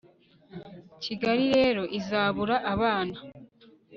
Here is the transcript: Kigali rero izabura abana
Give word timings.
Kigali 1.03 1.45
rero 1.55 1.83
izabura 1.99 2.55
abana 2.73 3.17